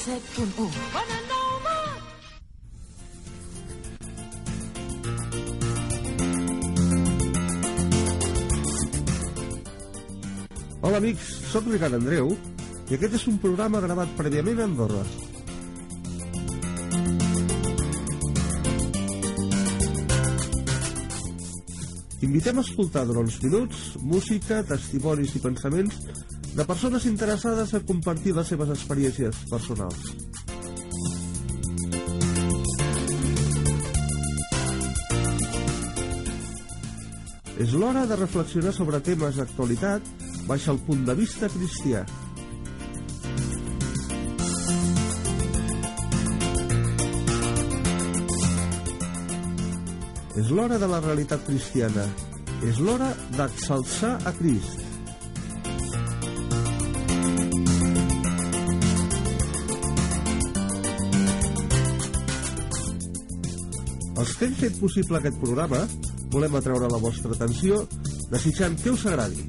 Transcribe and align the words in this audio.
107.1. 0.00 0.70
Bona 0.92 1.18
nova! 1.28 1.74
Hola 10.80 10.96
amics, 10.96 11.26
sóc 11.52 11.68
Ricard 11.68 11.98
Andreu 11.98 12.32
i 12.88 12.96
aquest 12.96 13.18
és 13.20 13.26
un 13.28 13.36
programa 13.44 13.82
gravat 13.84 14.16
prèviament 14.16 14.62
a 14.62 14.68
Andorra. 14.70 15.04
Invitem 22.24 22.56
a 22.56 22.64
escoltar 22.64 23.04
durant 23.04 23.28
uns 23.28 23.36
minuts 23.44 23.84
música, 24.00 24.64
testimonis 24.64 25.36
i 25.36 25.44
pensaments 25.44 26.00
de 26.56 26.64
persones 26.66 27.06
interessades 27.06 27.74
a 27.74 27.80
compartir 27.86 28.34
les 28.34 28.48
seves 28.50 28.72
experiències 28.74 29.44
personals. 29.50 30.10
És 37.60 37.74
l'hora 37.76 38.06
de 38.08 38.16
reflexionar 38.16 38.72
sobre 38.72 39.02
temes 39.04 39.36
d'actualitat 39.36 40.06
baix 40.48 40.66
el 40.72 40.80
punt 40.86 41.04
de 41.06 41.14
vista 41.18 41.50
cristià. 41.52 42.02
És 50.40 50.48
l'hora 50.48 50.78
de 50.80 50.88
la 50.88 51.02
realitat 51.04 51.44
cristiana. 51.44 52.06
És 52.64 52.80
l'hora 52.80 53.12
d'exalçar 53.36 54.16
a 54.24 54.32
Crist. 54.40 54.89
Els 64.20 64.34
que 64.36 64.44
hem 64.50 64.56
fet 64.58 64.74
possible 64.76 65.16
aquest 65.16 65.38
programa 65.40 65.78
volem 66.34 66.56
atreure 66.58 66.90
la 66.92 66.98
vostra 67.00 67.32
atenció 67.32 67.78
desitjant 68.28 68.76
que 68.82 68.92
us 68.92 69.06
agradi. 69.08 69.46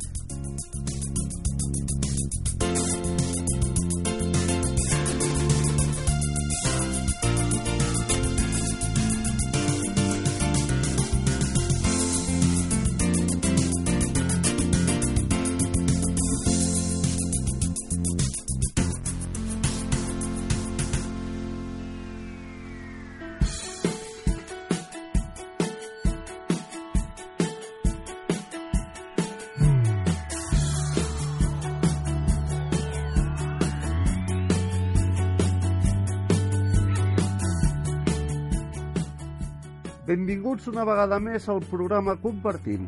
Benvinguts 40.12 40.66
una 40.67 40.84
vegada 40.84 41.22
més 41.23 41.45
al 41.48 41.62
programa 41.72 42.17
Compartint. 42.20 42.88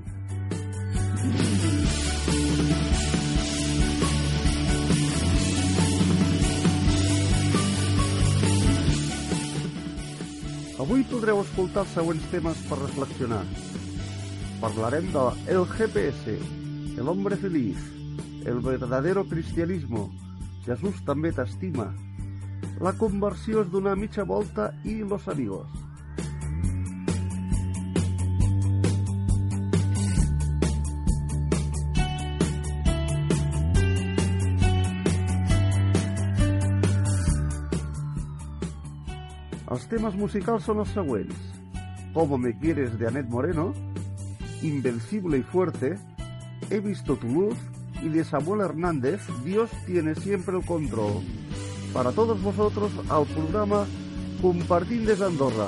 Avui 10.83 11.05
podreu 11.13 11.39
escoltar 11.45 11.85
els 11.85 11.93
següents 11.95 12.27
temes 12.33 12.65
per 12.67 12.81
reflexionar. 12.81 13.39
Parlarem 14.65 15.07
de 15.15 15.23
el 15.55 15.63
GPS, 15.77 16.35
el 16.97 17.13
hombre 17.13 17.39
feliz, 17.45 17.87
el 18.43 18.59
verdadero 18.67 19.23
cristianismo, 19.31 20.09
Jesús 20.67 20.99
també 21.07 21.31
t'estima, 21.31 21.87
la 22.83 22.91
conversió 22.99 23.63
és 23.63 23.71
donar 23.71 23.95
mitja 24.03 24.27
volta 24.27 24.73
i 24.83 24.99
los 25.07 25.31
amigos. 25.31 25.82
Els 39.83 39.91
temes 39.91 40.13
musicals 40.15 40.63
són 40.63 40.77
els 40.79 40.93
següents. 40.95 41.39
Como 42.13 42.37
me 42.39 42.53
quieres 42.55 42.93
de 42.99 43.07
Anet 43.09 43.27
Moreno, 43.27 43.73
Invencible 44.61 45.39
y 45.39 45.43
fuerte, 45.43 45.97
He 46.69 46.79
visto 46.79 47.17
tu 47.17 47.27
luz 47.27 47.57
y 48.01 48.07
de 48.07 48.23
Samuel 48.23 48.61
Hernández, 48.61 49.19
Dios 49.43 49.69
tiene 49.85 50.15
siempre 50.15 50.55
el 50.55 50.65
control. 50.65 51.21
Para 51.93 52.13
todos 52.13 52.41
vosotros 52.41 52.93
al 53.09 53.25
programa 53.25 53.85
Compartint 54.41 55.05
des 55.05 55.19
Andorra. 55.19 55.67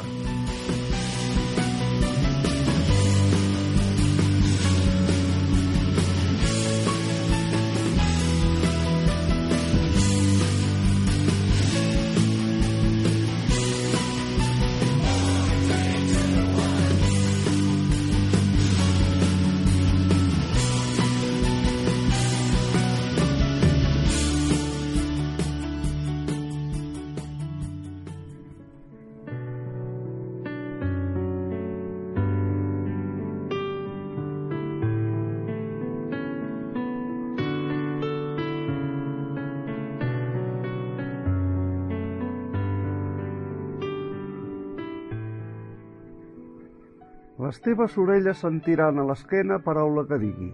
Les 47.55 47.61
teves 47.63 47.93
orelles 47.95 48.41
sentiran 48.43 48.97
a 48.99 49.03
l'esquena 49.07 49.57
paraula 49.63 50.01
que 50.09 50.17
digui. 50.19 50.49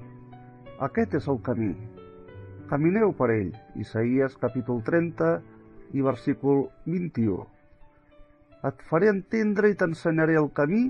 Aquest 0.86 1.16
és 1.18 1.30
el 1.32 1.40
camí. 1.48 1.72
Camineu 2.70 3.10
per 3.18 3.30
ell. 3.34 3.50
Isaías 3.84 4.36
capítol 4.44 4.84
30 4.86 5.32
i 5.98 6.06
versícul 6.06 6.62
21. 6.86 7.48
Et 8.70 8.86
faré 8.92 9.10
entendre 9.10 9.74
i 9.74 9.80
t'ensenyaré 9.82 10.38
el 10.44 10.52
camí 10.62 10.84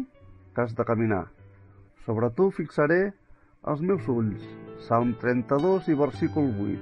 que 0.51 0.65
has 0.65 0.75
de 0.75 0.87
caminar. 0.91 1.23
Sobre 2.03 2.33
tu 2.35 2.51
fixaré 2.59 3.01
els 3.63 3.79
meus 3.79 4.11
ulls. 4.11 4.43
Salm 4.91 5.15
32 5.23 5.87
i 5.95 5.99
versícul 6.05 6.51
8. 6.67 6.79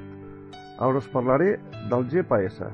Ara 0.89 1.05
us 1.05 1.13
parlaré 1.13 1.59
del 1.93 2.09
GPS. 2.09 2.73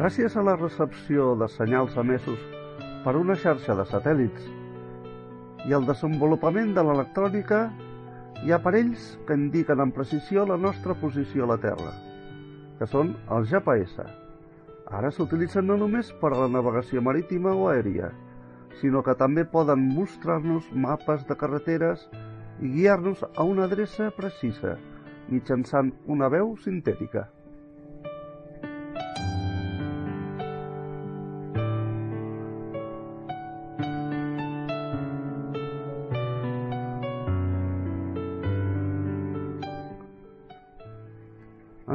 Gràcies 0.00 0.32
a 0.32 0.40
la 0.40 0.54
recepció 0.56 1.34
de 1.36 1.44
senyals 1.52 1.96
emesos 2.00 2.40
per 3.04 3.12
una 3.18 3.34
xarxa 3.40 3.74
de 3.76 3.84
satèl·lits 3.84 4.44
i 5.68 5.74
el 5.76 5.82
desenvolupament 5.84 6.70
de 6.72 6.84
l'electrònica, 6.86 7.58
hi 8.40 8.48
ha 8.54 8.56
aparells 8.56 9.10
que 9.28 9.36
indiquen 9.36 9.82
amb 9.84 9.92
precisió 9.98 10.46
la 10.48 10.56
nostra 10.56 10.94
posició 11.02 11.44
a 11.44 11.48
la 11.50 11.58
Terra, 11.64 11.92
que 12.78 12.88
són 12.88 13.10
els 13.36 13.50
GPS. 13.50 14.06
Ara 15.00 15.10
s'utilitzen 15.12 15.68
no 15.68 15.76
només 15.82 16.14
per 16.22 16.30
a 16.32 16.38
la 16.38 16.48
navegació 16.54 17.02
marítima 17.04 17.52
o 17.52 17.66
aèria, 17.68 18.08
sinó 18.80 19.02
que 19.04 19.16
també 19.24 19.44
poden 19.56 19.82
mostrar-nos 19.98 20.70
mapes 20.86 21.28
de 21.28 21.36
carreteres 21.44 22.06
i 22.62 22.72
guiar-nos 22.78 23.26
a 23.34 23.44
una 23.44 23.68
adreça 23.68 24.08
precisa 24.16 24.78
mitjançant 25.28 25.92
una 26.16 26.32
veu 26.32 26.56
sintètica. 26.64 27.26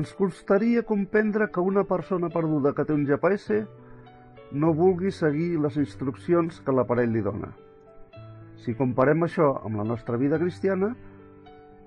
Ens 0.06 0.14
costaria 0.14 0.84
comprendre 0.84 1.50
que 1.50 1.60
una 1.60 1.84
persona 1.84 2.30
perduda 2.30 2.76
que 2.78 2.84
té 2.86 2.94
un 2.94 3.08
GPS 3.10 3.64
no 4.54 4.70
vulgui 4.78 5.10
seguir 5.10 5.56
les 5.64 5.80
instruccions 5.82 6.60
que 6.62 6.76
l'aparell 6.78 7.10
li 7.16 7.24
dona. 7.26 7.50
Si 8.62 8.76
comparem 8.78 9.26
això 9.26 9.48
amb 9.66 9.82
la 9.82 9.88
nostra 9.90 10.20
vida 10.22 10.38
cristiana, 10.38 10.92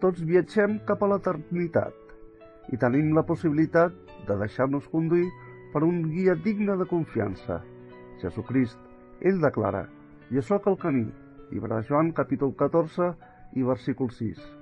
tots 0.03 0.27
viatgem 0.27 0.81
cap 0.91 1.07
a 1.07 1.13
l'eternitat 1.13 2.75
i 2.75 2.81
tenim 2.83 3.15
la 3.15 3.27
possibilitat 3.31 3.95
de 4.27 4.41
deixar-nos 4.43 4.91
conduir 4.91 5.31
per 5.71 5.87
un 5.87 6.03
guia 6.11 6.35
digne 6.35 6.75
de 6.75 6.91
confiança. 6.91 7.63
Jesucrist, 8.19 8.83
ell 9.23 9.39
declara, 9.47 9.87
jo 10.35 10.43
sóc 10.43 10.67
el 10.67 10.83
camí, 10.83 11.07
llibre 11.53 11.77
de 11.77 11.87
Joan, 11.87 12.11
capítol 12.19 12.57
14 12.59 13.15
i 13.55 13.63
versícul 13.63 14.11
6. 14.11 14.58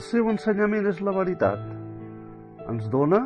Seu 0.00 0.30
ensenyament 0.32 0.86
és 0.88 1.00
la 1.04 1.12
veritat. 1.12 1.60
Ens 2.72 2.86
dona 2.92 3.18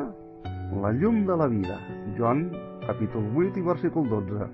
la 0.83 0.89
llum 0.91 1.21
de 1.27 1.35
la 1.39 1.45
vida. 1.47 1.77
Joan, 2.17 2.49
capítol 2.83 3.29
8 3.31 3.61
i 3.61 3.63
versícul 3.63 4.09
12. 4.11 4.47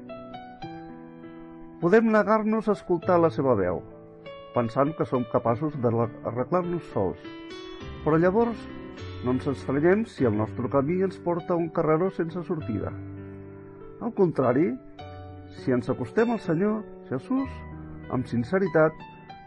Podem 1.81 2.11
negar-nos 2.13 2.69
a 2.69 2.75
escoltar 2.77 3.17
la 3.17 3.31
seva 3.33 3.55
veu, 3.57 3.81
pensant 4.53 4.93
que 4.97 5.07
som 5.09 5.25
capaços 5.31 5.73
d'arreglar-nos 5.81 6.91
sols. 6.93 7.23
Però 8.05 8.19
llavors 8.21 8.67
no 9.25 9.33
ens 9.33 9.47
estranyem 9.49 10.05
si 10.05 10.27
el 10.29 10.37
nostre 10.37 10.69
camí 10.69 10.99
ens 11.01 11.17
porta 11.25 11.55
a 11.55 11.61
un 11.63 11.71
carreró 11.73 12.11
sense 12.13 12.43
sortida. 12.45 12.93
Al 13.97 14.13
contrari, 14.13 14.67
si 15.57 15.73
ens 15.73 15.89
acostem 15.89 16.29
al 16.35 16.43
Senyor 16.45 16.83
Jesús 17.09 17.49
amb 18.13 18.29
sinceritat, 18.29 18.93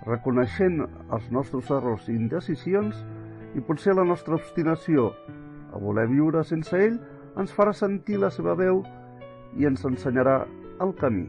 reconeixent 0.06 0.82
els 0.84 1.30
nostres 1.32 1.70
errors 1.72 2.08
i 2.08 2.16
indecisions 2.16 2.98
i 3.54 3.62
potser 3.64 3.94
la 3.96 4.04
nostra 4.04 4.36
obstinació 4.36 5.12
a 5.72 5.80
voler 5.80 6.06
viure 6.10 6.44
sense 6.44 6.76
ell 6.78 6.98
ens 7.40 7.54
farà 7.54 7.72
sentir 7.74 8.20
la 8.22 8.30
seva 8.30 8.54
veu 8.58 8.82
i 9.58 9.66
ens 9.70 9.84
ensenyarà 9.88 10.42
el 10.84 10.94
camí. 11.00 11.26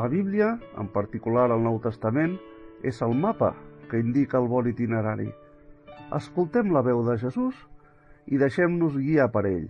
La 0.00 0.08
Bíblia, 0.08 0.54
en 0.80 0.88
particular 0.88 1.50
el 1.52 1.60
Nou 1.60 1.76
Testament, 1.84 2.38
és 2.82 3.02
el 3.04 3.12
mapa 3.12 3.52
que 3.90 4.00
indica 4.00 4.38
el 4.40 4.48
bon 4.48 4.68
itinerari 4.70 5.28
escoltem 6.16 6.72
la 6.74 6.82
veu 6.86 7.02
de 7.06 7.16
Jesús 7.20 7.56
i 8.26 8.38
deixem-nos 8.40 8.96
guiar 8.98 9.28
per 9.34 9.44
ell. 9.50 9.68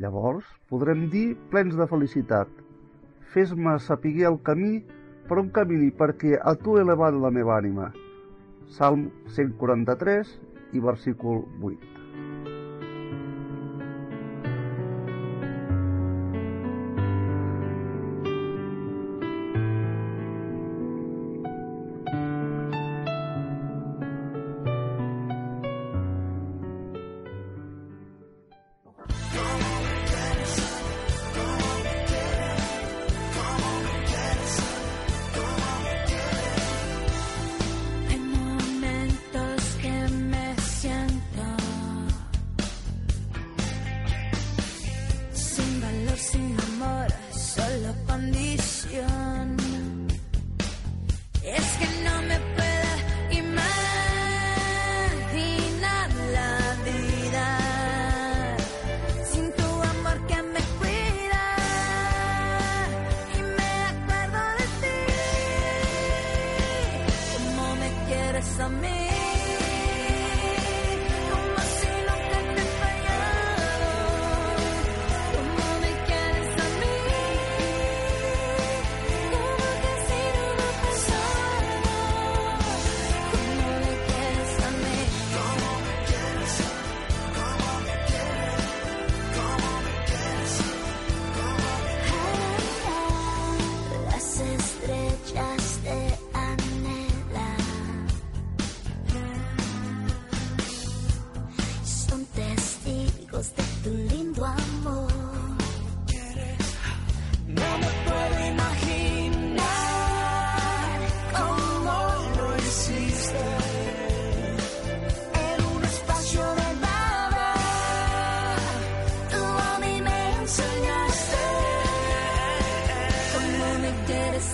Llavors 0.00 0.46
podrem 0.70 1.08
dir 1.12 1.34
plens 1.52 1.76
de 1.78 1.86
felicitat, 1.90 2.50
fes-me 3.34 3.76
sapiguer 3.82 4.28
el 4.30 4.40
camí 4.46 4.80
per 5.28 5.38
on 5.42 5.50
camini 5.54 5.90
perquè 5.94 6.38
a 6.38 6.56
tu 6.58 6.76
he 6.76 6.84
elevat 6.86 7.18
la 7.18 7.30
meva 7.34 7.58
ànima. 7.58 7.90
Salm 8.76 9.08
143 9.38 10.36
i 10.74 10.82
versícul 10.82 11.44
8. 11.62 11.99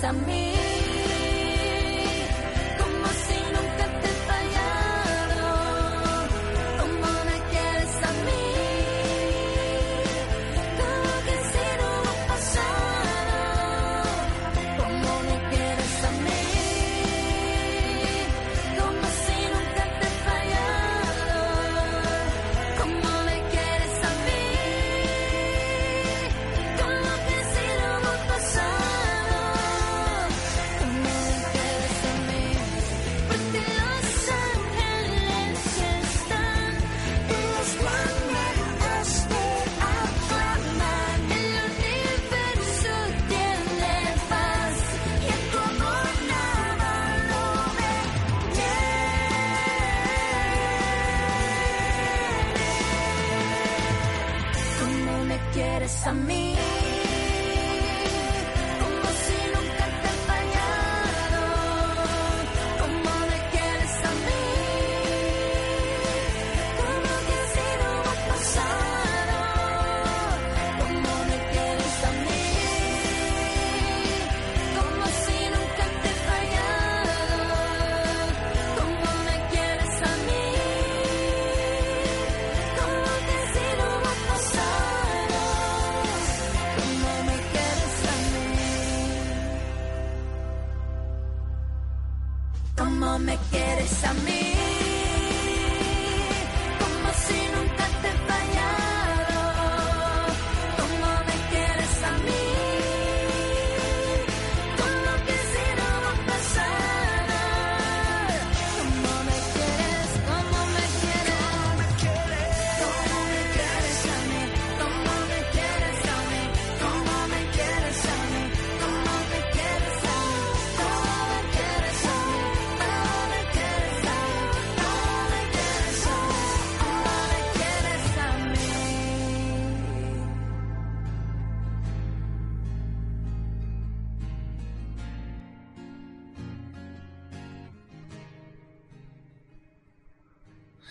some 0.00 0.26
me 0.26 0.65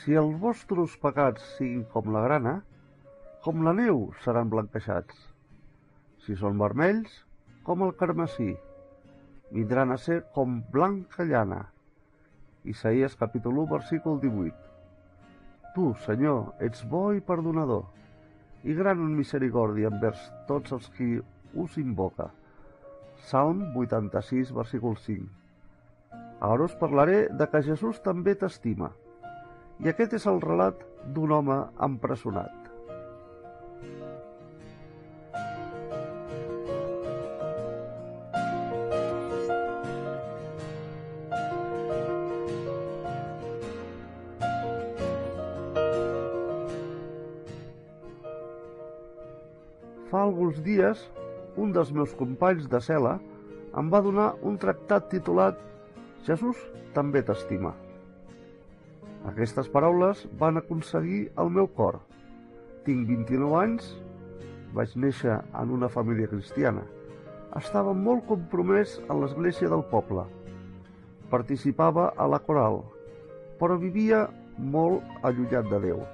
Si 0.05 0.13
els 0.13 0.35
vostres 0.37 0.91
pecats 1.01 1.45
siguin 1.55 1.79
com 1.89 2.11
la 2.13 2.19
grana, 2.21 2.51
com 3.41 3.63
la 3.65 3.71
neu 3.73 4.03
seran 4.21 4.51
blanquejats. 4.51 5.21
Si 6.21 6.35
són 6.37 6.59
vermells, 6.61 7.13
com 7.65 7.81
el 7.81 7.93
carmesí, 7.97 8.51
vindran 9.55 9.89
a 9.89 9.97
ser 9.97 10.19
com 10.35 10.59
blanca 10.75 11.25
llana. 11.25 11.63
Isaías 12.73 13.15
capítol 13.17 13.57
1, 13.63 13.71
versícul 13.71 14.19
18. 14.21 14.53
Tu, 15.73 15.85
Senyor, 16.03 16.51
ets 16.67 16.83
bo 16.91 17.07
i 17.17 17.23
perdonador, 17.31 17.87
i 18.61 18.75
gran 18.77 19.01
en 19.07 19.15
misericòrdia 19.17 19.89
envers 19.89 20.27
tots 20.51 20.75
els 20.77 20.91
qui 20.99 21.07
us 21.63 21.79
invoca. 21.81 22.27
Salm 23.31 23.65
86, 23.73 24.53
versícul 24.53 25.01
5. 25.07 25.25
Ara 26.51 26.69
us 26.69 26.77
parlaré 26.77 27.23
de 27.41 27.49
que 27.49 27.63
Jesús 27.71 28.03
també 28.05 28.37
t'estima. 28.37 28.91
I 29.83 29.89
aquest 29.91 30.13
és 30.15 30.25
el 30.31 30.39
relat 30.43 30.79
d'un 31.15 31.33
home 31.35 31.57
empresonat. 31.87 32.61
Fa 50.15 50.21
alguns 50.23 50.61
dies, 50.63 51.01
un 51.59 51.73
dels 51.75 51.91
meus 51.91 52.13
companys 52.15 52.69
de 52.71 52.79
cel·la 52.79 53.17
em 53.75 53.89
va 53.91 53.99
donar 54.05 54.35
un 54.47 54.55
tractat 54.61 55.09
titulat 55.11 55.59
Jesús 56.23 56.61
també 56.95 57.25
t'estima. 57.25 57.75
Aquestes 59.25 59.69
paraules 59.73 60.19
van 60.39 60.59
aconseguir 60.59 61.21
el 61.41 61.49
meu 61.53 61.65
cor. 61.77 61.97
Tinc 62.85 63.07
29 63.09 63.57
anys, 63.57 63.87
vaig 64.77 64.93
néixer 65.01 65.39
en 65.61 65.71
una 65.73 65.89
família 65.89 66.29
cristiana. 66.29 66.83
Estava 67.57 67.95
molt 67.97 68.27
compromès 68.29 68.99
a 69.09 69.17
l'església 69.17 69.71
del 69.71 69.81
poble. 69.89 70.27
Participava 71.31 72.11
a 72.21 72.27
la 72.29 72.41
coral, 72.49 72.83
però 73.57 73.79
vivia 73.81 74.27
molt 74.75 75.25
allunyat 75.25 75.73
de 75.73 75.81
Déu. 75.87 76.05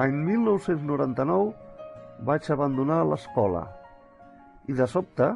L'any 0.00 0.14
1999 0.24 2.22
vaig 2.24 2.46
abandonar 2.54 3.02
l'escola 3.04 3.66
i 4.72 4.76
de 4.78 4.84
sobte 4.88 5.26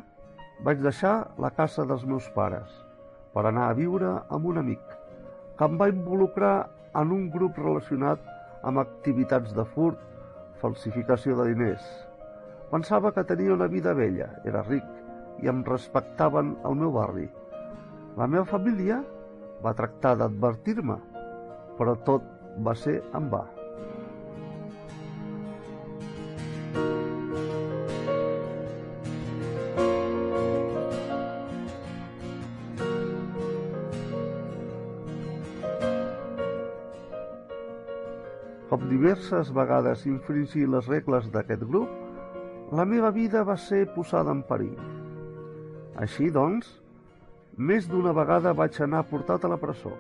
vaig 0.64 0.78
deixar 0.85 1.11
la 1.44 1.50
casa 1.56 1.85
dels 1.90 2.04
meus 2.09 2.28
pares 2.37 2.71
per 3.35 3.42
anar 3.50 3.66
a 3.68 3.75
viure 3.76 4.12
amb 4.37 4.47
un 4.52 4.61
amic 4.62 4.94
que 5.59 5.66
em 5.68 5.75
va 5.83 5.90
involucrar 5.92 6.52
en 7.00 7.12
un 7.16 7.26
grup 7.35 7.59
relacionat 7.61 8.23
amb 8.71 8.80
activitats 8.80 9.52
de 9.59 9.66
furt, 9.75 9.99
falsificació 10.62 11.37
de 11.40 11.50
diners. 11.50 11.85
Pensava 12.71 13.12
que 13.12 13.26
tenia 13.33 13.52
una 13.59 13.68
vida 13.75 13.92
bella, 13.99 14.30
era 14.49 14.62
ric 14.71 14.87
i 15.44 15.50
em 15.52 15.61
respectaven 15.66 16.54
al 16.64 16.78
meu 16.85 16.94
barri. 16.94 17.26
La 18.16 18.30
meva 18.30 18.49
família 18.54 19.02
va 19.66 19.76
tractar 19.83 20.14
d'advertir-me, 20.23 20.97
però 21.76 21.99
tot 22.09 22.33
va 22.71 22.75
ser 22.87 23.02
en 23.12 23.28
va. 23.37 23.44
Diverses 39.25 39.54
vegades 39.57 40.02
infringir 40.04 40.66
les 40.69 40.85
regles 40.87 41.31
d'aquest 41.33 41.62
grup, 41.64 41.88
la 42.76 42.85
meva 42.85 43.11
vida 43.11 43.40
va 43.43 43.57
ser 43.57 43.87
posada 43.95 44.35
en 44.37 44.43
perill. 44.45 44.76
Així, 45.97 46.28
doncs, 46.28 46.69
més 47.57 47.88
d'una 47.88 48.12
vegada 48.12 48.52
vaig 48.52 48.76
anar 48.85 49.07
portat 49.09 49.45
a 49.45 49.49
la 49.49 49.57
presó. 49.57 49.95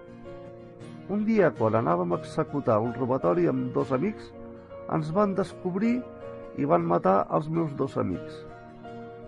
Un 1.08 1.24
dia, 1.24 1.50
quan 1.56 1.74
anàvem 1.80 2.12
a 2.12 2.20
executar 2.20 2.80
un 2.84 2.92
robatori 2.92 3.48
amb 3.48 3.72
dos 3.72 3.92
amics, 3.96 4.28
ens 4.92 5.08
van 5.10 5.32
descobrir 5.34 6.02
i 6.60 6.68
van 6.68 6.84
matar 6.84 7.24
els 7.32 7.48
meus 7.48 7.72
dos 7.80 7.96
amics. 7.96 8.42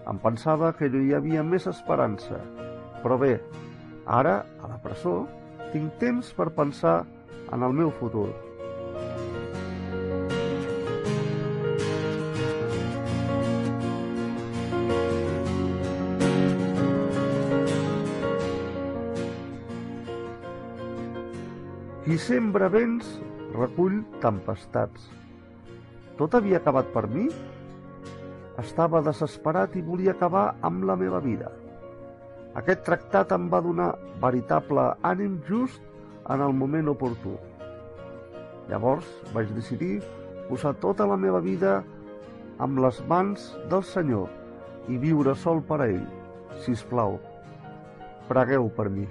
Em 0.04 0.20
pensava 0.20 0.74
que 0.76 0.90
no 0.92 1.00
hi 1.00 1.14
havia 1.16 1.42
més 1.42 1.66
esperança, 1.72 2.42
però 3.00 3.16
bé, 3.16 3.38
ara, 4.04 4.42
a 4.60 4.74
la 4.74 4.82
presó, 4.82 5.22
tinc 5.72 5.96
temps 6.04 6.34
per 6.36 6.52
pensar 6.52 6.98
en 7.52 7.64
el 7.64 7.72
meu 7.72 7.94
futur. 7.96 8.28
Qui 22.16 22.22
sembra 22.24 22.70
vents, 22.72 23.04
recull 23.52 23.98
tempestats. 24.22 25.02
Tot 26.16 26.32
havia 26.38 26.56
acabat 26.56 26.86
per 26.94 27.02
mi? 27.12 27.26
Estava 28.62 29.02
desesperat 29.04 29.76
i 29.76 29.82
volia 29.84 30.14
acabar 30.14 30.44
amb 30.64 30.86
la 30.88 30.96
meva 30.96 31.20
vida. 31.20 31.50
Aquest 32.56 32.86
tractat 32.86 33.34
em 33.36 33.50
va 33.52 33.60
donar 33.66 33.90
veritable 34.22 34.86
ànim 35.10 35.34
just 35.50 35.84
en 36.32 36.46
el 36.46 36.56
moment 36.62 36.88
oportú. 36.94 37.34
Llavors 38.72 39.12
vaig 39.36 39.52
decidir 39.58 40.00
posar 40.48 40.72
tota 40.86 41.04
la 41.12 41.20
meva 41.20 41.44
vida 41.44 41.82
amb 42.56 42.80
les 42.86 43.04
mans 43.12 43.44
del 43.68 43.84
Senyor 43.92 44.32
i 44.88 44.96
viure 45.04 45.36
sol 45.44 45.60
per 45.60 45.82
a 45.82 45.92
ell. 45.92 46.08
Si 46.64 46.72
us 46.80 46.88
plau, 46.88 47.20
pregueu 48.32 48.72
per 48.72 48.88
mi. 48.88 49.04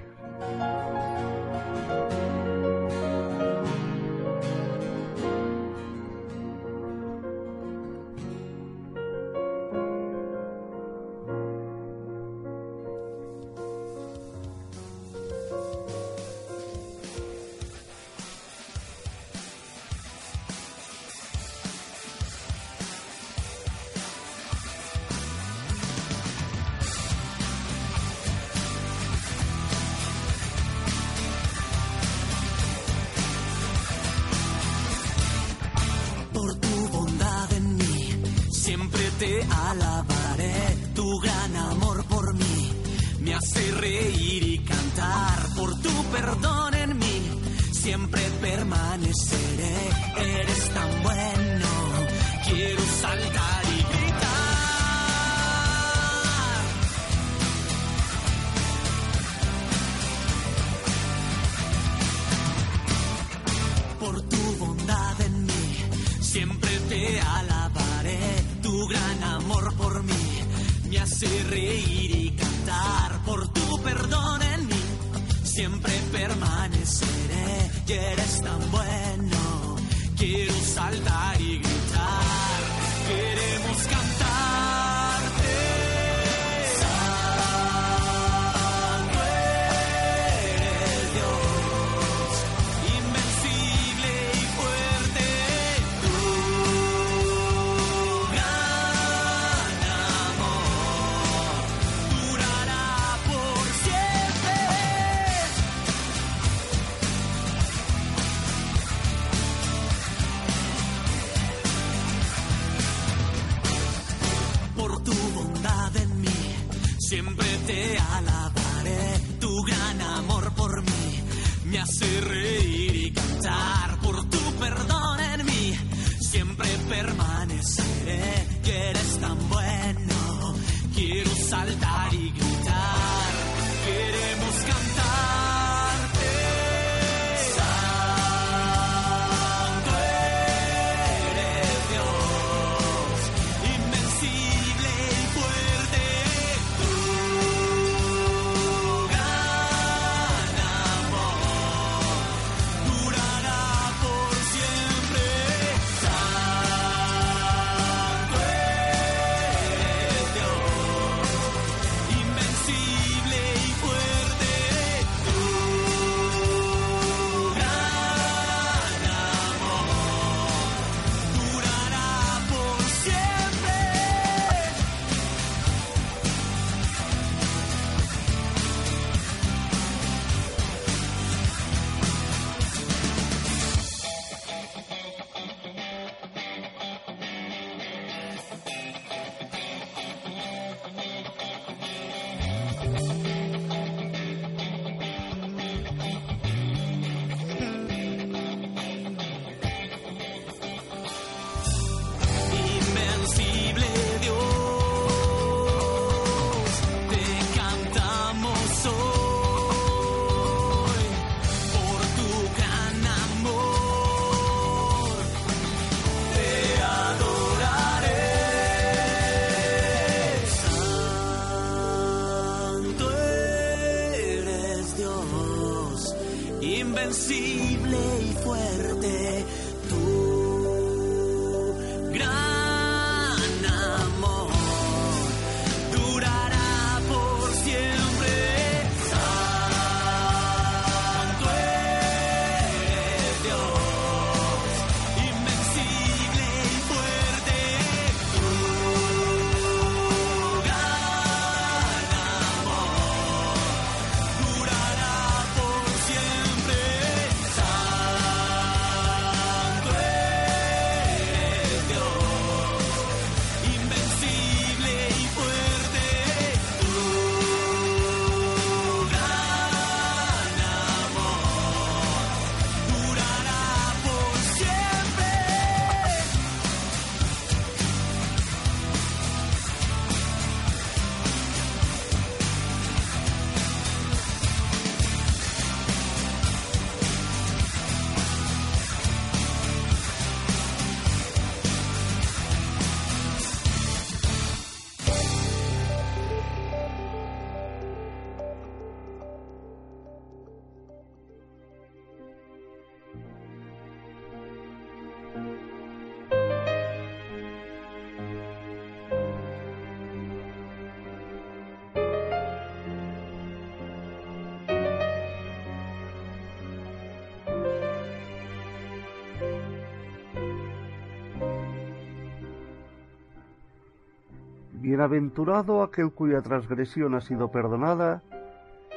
Bienaventurado 324.95 325.84
aquel 325.84 326.13
cuya 326.13 326.41
transgresión 326.41 327.15
ha 327.15 327.19
sido 327.19 327.51
perdonada 327.51 328.21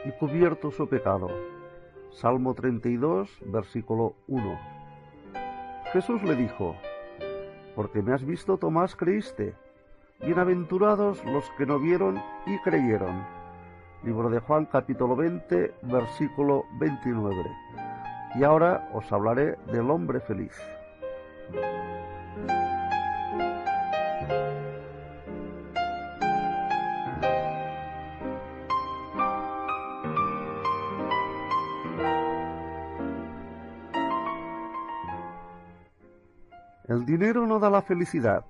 y 0.05 0.13
cubierto 0.13 0.71
su 0.71 0.89
pecado. 0.89 1.29
Salmo 2.13 2.55
32, 2.55 3.29
versículo 3.47 4.15
1. 4.29 4.61
Jesús 5.93 6.23
le 6.23 6.37
dijo, 6.37 6.77
Porque 7.75 8.01
me 8.01 8.13
has 8.15 8.25
visto, 8.25 8.59
Tomás, 8.59 8.95
creíste. 8.95 9.57
Bienaventurados 10.21 11.25
los 11.25 11.51
que 11.59 11.67
no 11.67 11.81
vieron 11.81 12.23
y 12.47 12.57
creyeron. 12.61 13.27
Libro 14.05 14.31
de 14.31 14.39
Juan 14.39 14.67
capítulo 14.67 15.17
20, 15.17 15.75
versículo 15.83 16.63
29. 16.79 17.45
Y 18.37 18.45
ahora 18.45 18.89
os 18.95 19.11
hablaré 19.11 19.57
del 19.73 19.91
hombre 19.91 20.21
feliz. 20.21 20.55
El 36.89 37.05
dinero 37.05 37.47
no 37.47 37.59
da 37.59 37.69
la 37.69 37.83
felicidad. 37.83 38.47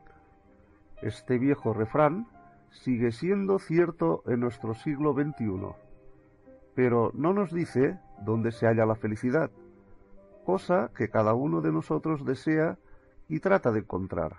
Este 1.02 1.38
viejo 1.38 1.72
refrán 1.72 2.28
sigue 2.70 3.10
siendo 3.10 3.58
cierto 3.58 4.22
en 4.26 4.38
nuestro 4.38 4.74
siglo 4.74 5.12
XXI, 5.12 5.74
pero 6.76 7.10
no 7.14 7.32
nos 7.32 7.52
dice 7.52 7.98
dónde 8.24 8.52
se 8.52 8.66
halla 8.66 8.86
la 8.86 8.94
felicidad, 8.94 9.50
cosa 10.46 10.92
que 10.94 11.08
cada 11.08 11.34
uno 11.34 11.60
de 11.62 11.72
nosotros 11.72 12.24
desea 12.24 12.78
y 13.28 13.40
trata 13.40 13.72
de 13.72 13.80
encontrar. 13.80 14.36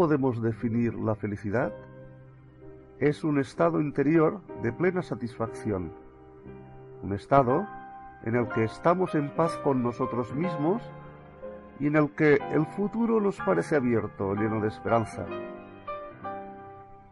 Podemos 0.00 0.40
definir 0.40 0.94
la 0.94 1.14
felicidad? 1.14 1.74
Es 3.00 3.22
un 3.22 3.38
estado 3.38 3.82
interior 3.82 4.40
de 4.62 4.72
plena 4.72 5.02
satisfacción, 5.02 5.92
un 7.02 7.12
estado 7.12 7.66
en 8.24 8.34
el 8.34 8.48
que 8.48 8.64
estamos 8.64 9.14
en 9.14 9.28
paz 9.36 9.58
con 9.58 9.82
nosotros 9.82 10.34
mismos 10.34 10.82
y 11.78 11.88
en 11.88 11.96
el 11.96 12.08
que 12.12 12.38
el 12.50 12.64
futuro 12.64 13.20
nos 13.20 13.36
parece 13.42 13.76
abierto, 13.76 14.34
lleno 14.34 14.62
de 14.62 14.68
esperanza. 14.68 15.26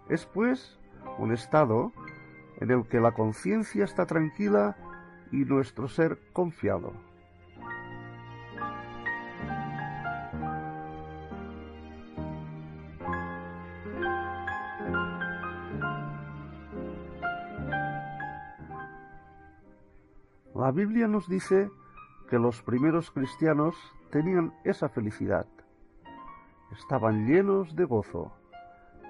Es 0.09 0.24
pues 0.24 0.79
un 1.18 1.35
estado 1.35 1.92
en 2.59 2.70
el 2.70 2.87
que 2.88 3.01
la 3.01 3.12
conciencia 3.12 3.85
está 3.85 4.07
tranquila 4.07 4.79
y 5.31 5.44
nuestro 5.44 5.88
ser 5.88 6.18
confiado. 6.33 6.94
Biblia 20.88 21.07
nos 21.07 21.29
dice 21.29 21.70
que 22.31 22.38
los 22.38 22.62
primeros 22.62 23.11
cristianos 23.11 23.77
tenían 24.11 24.55
esa 24.64 24.88
felicidad. 24.88 25.46
Estaban 26.72 27.27
llenos 27.27 27.77
de 27.77 27.85
gozo. 27.85 28.33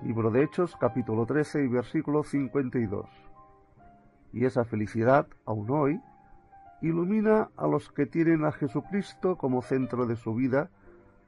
Libro 0.03 0.33
de 0.33 0.43
Hechos 0.43 0.75
capítulo 0.75 1.25
13 1.25 1.63
y 1.63 1.69
versículo 1.69 2.25
52. 2.25 3.07
Y 4.33 4.45
esa 4.45 4.65
felicidad, 4.65 5.29
aún 5.45 5.71
hoy, 5.71 6.01
ilumina 6.83 7.51
a 7.57 7.69
los 7.69 7.93
que 7.93 8.07
tienen 8.07 8.45
a 8.45 8.51
Jesucristo 8.51 9.37
como 9.37 9.63
centro 9.63 10.07
de 10.07 10.17
su 10.17 10.35
vida 10.35 10.71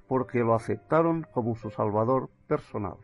porque 0.09 0.41
lo 0.41 0.57
aceptaron 0.57 1.29
como 1.33 1.55
su 1.55 1.71
Salvador 1.71 2.29
personal. 2.49 2.97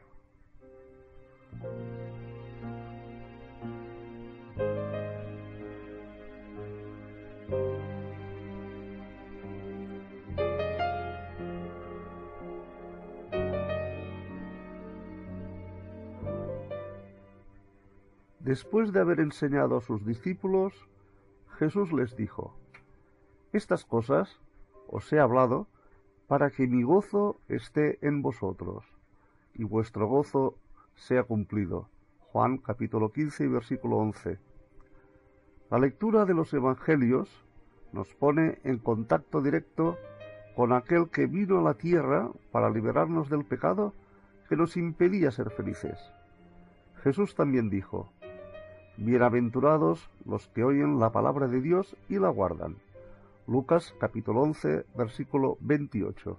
Después 18.46 18.92
de 18.92 19.00
haber 19.00 19.18
enseñado 19.18 19.76
a 19.76 19.80
sus 19.80 20.06
discípulos, 20.06 20.72
Jesús 21.58 21.92
les 21.92 22.14
dijo, 22.16 22.54
Estas 23.52 23.84
cosas 23.84 24.38
os 24.86 25.12
he 25.12 25.18
hablado 25.18 25.66
para 26.28 26.50
que 26.50 26.68
mi 26.68 26.84
gozo 26.84 27.40
esté 27.48 27.98
en 28.06 28.22
vosotros 28.22 28.84
y 29.54 29.64
vuestro 29.64 30.06
gozo 30.06 30.54
sea 30.94 31.24
cumplido. 31.24 31.88
Juan 32.30 32.58
capítulo 32.58 33.10
15 33.10 33.46
y 33.46 33.48
versículo 33.48 33.96
11. 33.96 34.38
La 35.68 35.80
lectura 35.80 36.24
de 36.24 36.34
los 36.34 36.54
Evangelios 36.54 37.28
nos 37.92 38.14
pone 38.14 38.60
en 38.62 38.78
contacto 38.78 39.42
directo 39.42 39.98
con 40.54 40.72
aquel 40.72 41.08
que 41.08 41.26
vino 41.26 41.58
a 41.58 41.62
la 41.62 41.74
tierra 41.74 42.30
para 42.52 42.70
liberarnos 42.70 43.28
del 43.28 43.44
pecado 43.44 43.92
que 44.48 44.54
nos 44.54 44.76
impedía 44.76 45.32
ser 45.32 45.50
felices. 45.50 45.98
Jesús 47.02 47.34
también 47.34 47.70
dijo, 47.70 48.12
Bienaventurados 48.98 50.08
los 50.24 50.48
que 50.48 50.64
oyen 50.64 50.98
la 50.98 51.12
palabra 51.12 51.48
de 51.48 51.60
Dios 51.60 51.96
y 52.08 52.18
la 52.18 52.30
guardan. 52.30 52.76
Lucas 53.46 53.94
capítulo 54.00 54.40
11 54.40 54.86
versículo 54.96 55.58
28. 55.60 56.38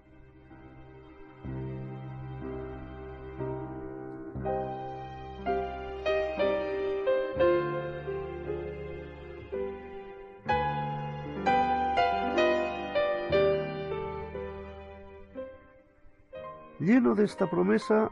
Lleno 16.79 17.15
de 17.15 17.25
esta 17.25 17.47
promesa, 17.49 18.09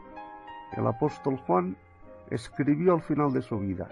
el 0.76 0.86
apóstol 0.86 1.36
Juan 1.46 1.76
escribió 2.30 2.94
al 2.94 3.02
final 3.02 3.32
de 3.32 3.42
su 3.42 3.58
vida, 3.58 3.88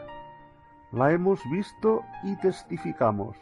la 0.95 1.11
hemos 1.11 1.41
visto 1.51 2.05
y 2.23 2.37
testificamos, 2.37 3.37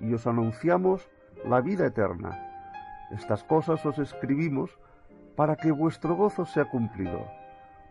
y 0.00 0.12
os 0.12 0.26
anunciamos 0.26 1.08
la 1.46 1.62
vida 1.62 1.86
eterna. 1.86 2.38
Estas 3.10 3.42
cosas 3.42 3.84
os 3.86 3.98
escribimos 3.98 4.78
para 5.34 5.56
que 5.56 5.72
vuestro 5.72 6.14
gozo 6.14 6.44
sea 6.44 6.66
cumplido. 6.66 7.26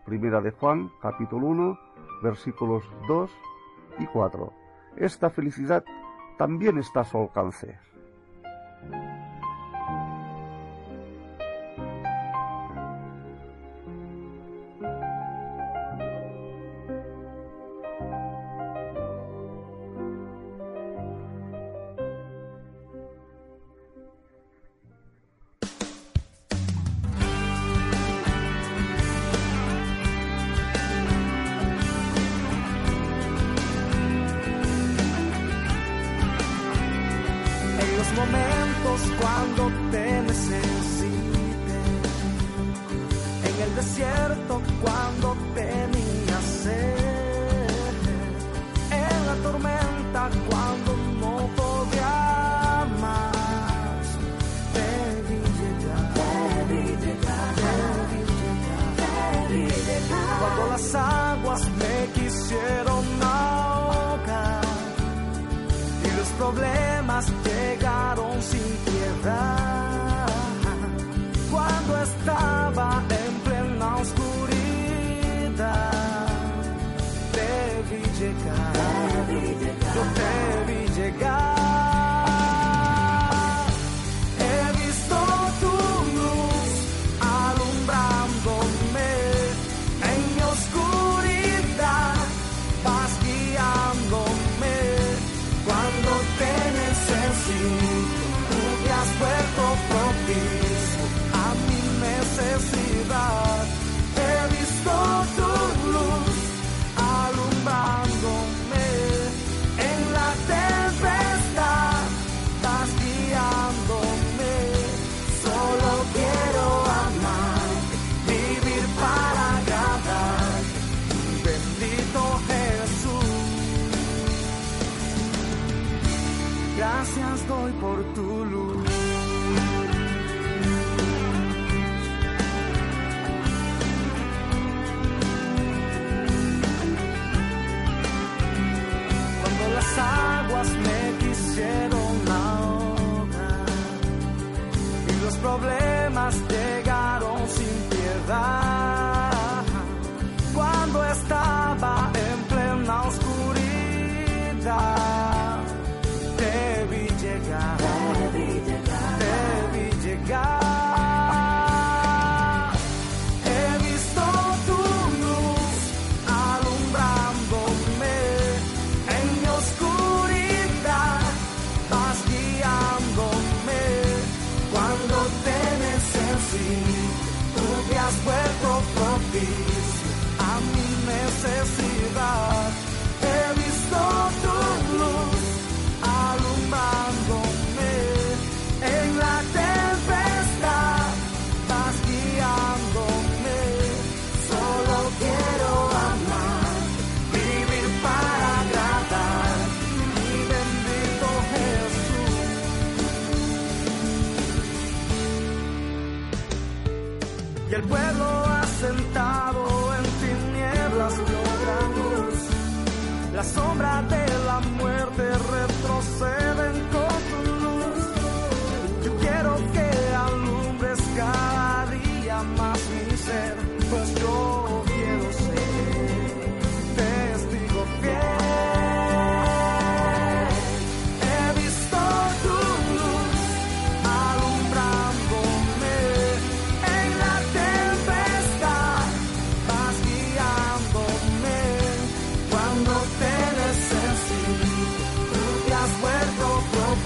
Primera 0.04 0.40
de 0.40 0.52
Juan, 0.52 0.90
capítulo 1.02 1.48
1, 1.48 1.78
versículos 2.22 2.84
2 3.08 3.30
y 3.98 4.06
4. 4.06 4.52
Esta 4.96 5.28
felicidad 5.28 5.84
también 6.36 6.78
está 6.78 7.00
a 7.00 7.04
su 7.04 7.18
alcance. 7.18 7.78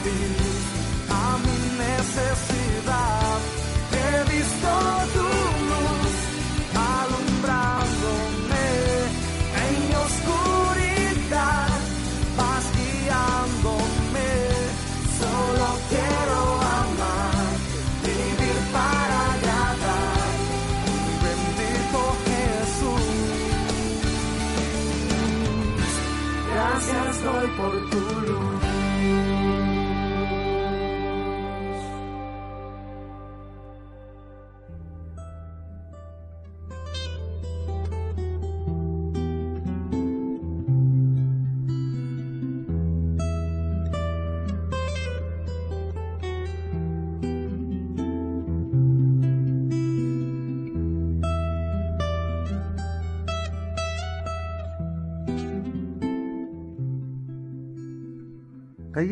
You. 0.05 0.52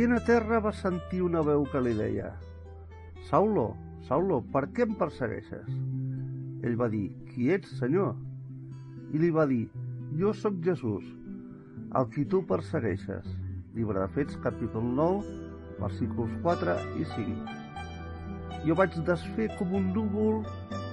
Caient 0.00 0.16
a 0.16 0.24
terra 0.24 0.58
va 0.64 0.70
sentir 0.72 1.18
una 1.20 1.42
veu 1.44 1.66
que 1.68 1.80
li 1.84 1.90
deia 1.92 2.30
«Saulo, 3.28 3.64
Saulo, 4.08 4.38
per 4.54 4.62
què 4.72 4.86
em 4.86 4.94
persegueixes?» 4.96 5.66
Ell 6.64 6.78
va 6.80 6.88
dir 6.94 7.02
«Qui 7.26 7.50
ets, 7.52 7.74
senyor?» 7.82 8.14
I 9.12 9.20
li 9.20 9.28
va 9.36 9.44
dir 9.50 9.66
«Jo 10.22 10.32
sóc 10.32 10.56
Jesús, 10.64 11.04
el 12.00 12.08
qui 12.16 12.24
tu 12.24 12.40
persegueixes». 12.48 13.28
Llibre 13.76 14.00
de 14.00 14.08
Fets, 14.16 14.40
capítol 14.40 14.88
9, 15.02 15.36
versículos 15.84 16.32
4 16.48 16.80
i 16.96 17.04
5. 17.12 17.60
Jo 18.64 18.80
vaig 18.80 18.96
desfer 19.12 19.52
com 19.60 19.76
un 19.82 19.92
núvol 19.92 20.40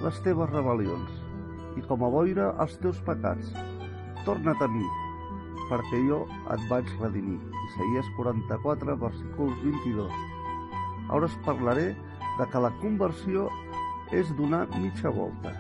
les 0.04 0.24
teves 0.28 0.52
rebel·lions 0.52 1.80
i 1.80 1.88
com 1.88 2.04
a 2.04 2.12
boira 2.20 2.52
els 2.60 2.76
teus 2.84 3.00
pecats. 3.08 3.56
Torna't 4.28 4.68
a 4.68 4.74
mi, 4.76 4.84
perquè 5.70 6.02
jo 6.08 6.24
et 6.54 6.68
vaig 6.72 6.90
redimir. 7.02 7.40
Isaías 7.68 8.08
44, 8.18 8.98
versículos 9.04 9.58
22. 9.64 10.12
Ara 11.10 11.26
us 11.26 11.40
parlaré 11.46 11.90
de 12.38 12.46
que 12.52 12.62
la 12.64 12.72
conversió 12.82 13.50
és 14.12 14.32
donar 14.38 14.68
mitja 14.80 15.12
volta. 15.12 15.54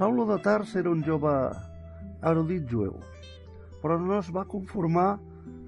Saulo 0.00 0.24
de 0.24 0.38
Tars 0.40 0.70
era 0.80 0.88
un 0.88 1.02
jove 1.04 1.30
erudit 2.24 2.64
jueu, 2.70 2.94
però 3.82 3.98
no 4.00 4.18
es 4.18 4.30
va 4.34 4.48
conformar 4.48 5.18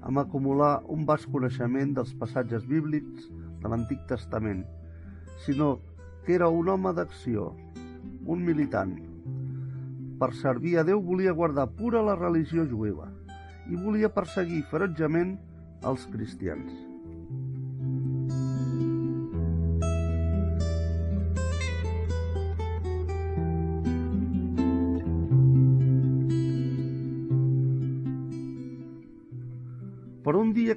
amb 0.03 0.19
acumular 0.19 0.83
un 0.91 1.05
vast 1.07 1.29
coneixement 1.31 1.95
dels 1.97 2.13
passatges 2.19 2.67
bíblics 2.69 3.29
de 3.63 3.71
l'Antic 3.71 4.03
Testament, 4.09 4.63
sinó 5.45 5.77
que 6.25 6.35
era 6.35 6.49
un 6.51 6.69
home 6.69 6.93
d'acció, 6.95 7.51
un 8.25 8.43
militant. 8.45 8.95
Per 10.19 10.31
servir 10.39 10.77
a 10.79 10.85
Déu 10.87 11.01
volia 11.03 11.35
guardar 11.35 11.67
pura 11.79 12.03
la 12.05 12.15
religió 12.19 12.67
jueva 12.69 13.09
i 13.71 13.79
volia 13.79 14.11
perseguir 14.11 14.63
ferotjament 14.71 15.37
els 15.87 16.07
cristians. 16.11 16.92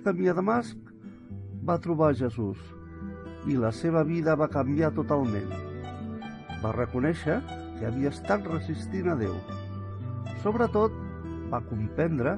Camí 0.07 0.29
a 0.31 0.35
Damasc 0.39 0.91
va 1.67 1.81
trobar 1.83 2.13
Jesús 2.15 2.61
i 3.51 3.57
la 3.59 3.73
seva 3.75 4.05
vida 4.07 4.37
va 4.39 4.47
canviar 4.53 4.93
totalment. 4.95 5.49
Va 6.63 6.71
reconèixer 6.77 7.41
que 7.49 7.89
havia 7.89 8.13
estat 8.15 8.47
resistint 8.53 9.11
a 9.11 9.17
Déu. 9.19 9.35
Sobretot, 10.45 10.95
va 11.51 11.63
comprendre 11.73 12.37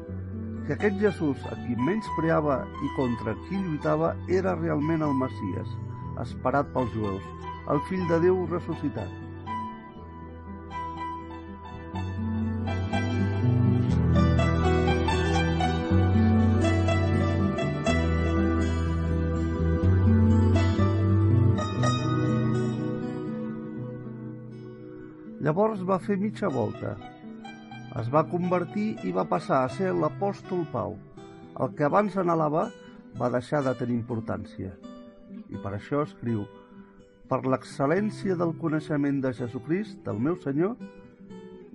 que 0.64 0.78
aquest 0.78 0.96
Jesús 1.04 1.44
a 1.52 1.60
qui 1.60 1.76
menyspreava 1.76 2.62
i 2.64 2.92
contra 2.96 3.36
qui 3.44 3.60
lluitava 3.60 4.14
era 4.40 4.56
realment 4.56 5.04
el 5.04 5.16
Messies, 5.20 5.78
esperat 6.24 6.72
pels 6.72 6.92
jueus, 6.96 7.32
el 7.68 7.84
fill 7.90 8.08
de 8.08 8.22
Déu 8.24 8.46
ressuscitat. 8.48 9.27
Llavors 25.48 25.80
va 25.88 25.96
fer 25.96 26.18
mitja 26.20 26.48
volta. 26.52 26.90
Es 27.96 28.08
va 28.12 28.20
convertir 28.28 28.88
i 29.08 29.12
va 29.16 29.22
passar 29.30 29.62
a 29.64 29.70
ser 29.72 29.94
l'apòstol 29.96 30.66
Pau. 30.68 30.98
El 31.64 31.70
que 31.78 31.86
abans 31.86 32.18
anhelava 32.20 32.66
va 33.16 33.30
deixar 33.32 33.62
de 33.64 33.72
tenir 33.78 33.96
importància. 33.96 34.74
I 35.48 35.56
per 35.62 35.72
això 35.72 36.02
escriu 36.04 36.42
per 37.32 37.38
l'excel·lència 37.46 38.36
del 38.36 38.52
coneixement 38.60 39.22
de 39.24 39.32
Jesucrist, 39.40 40.02
del 40.04 40.20
meu 40.26 40.36
Senyor, 40.44 40.76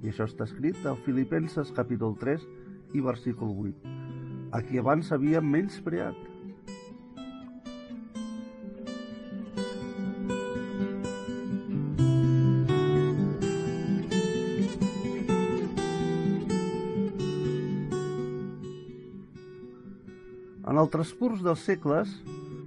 i 0.04 0.12
això 0.12 0.30
està 0.30 0.46
escrit 0.46 0.86
a 0.86 0.94
Filipenses 1.08 1.74
capítol 1.74 2.14
3 2.22 2.46
i 2.94 3.02
versícul 3.02 3.58
8, 3.72 3.98
a 4.54 4.62
qui 4.68 4.84
abans 4.84 5.10
havia 5.18 5.42
menyspreat. 5.42 6.33
El 20.84 20.90
transcurs 20.92 21.40
dels 21.44 21.62
segles, 21.64 22.10